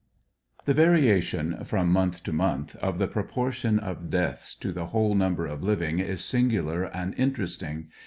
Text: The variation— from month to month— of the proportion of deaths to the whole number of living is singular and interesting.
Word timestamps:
The 0.65 0.73
variation— 0.73 1.63
from 1.63 1.91
month 1.91 2.23
to 2.23 2.33
month— 2.33 2.75
of 2.77 2.97
the 2.97 3.05
proportion 3.05 3.77
of 3.77 4.09
deaths 4.09 4.55
to 4.55 4.71
the 4.71 4.87
whole 4.87 5.13
number 5.13 5.45
of 5.45 5.61
living 5.61 5.99
is 5.99 6.23
singular 6.25 6.85
and 6.85 7.13
interesting. 7.19 7.89